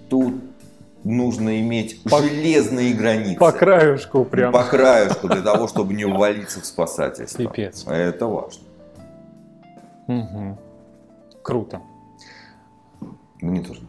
[0.09, 0.35] Тут
[1.05, 3.39] нужно иметь По- железные границы.
[3.39, 4.53] По краюшку прям.
[4.53, 7.39] По краешку для того, чтобы не ввалиться в спасательство.
[7.45, 7.87] Пипец.
[7.87, 8.65] Это важно.
[11.43, 11.81] Круто.
[13.41, 13.81] Мне тоже.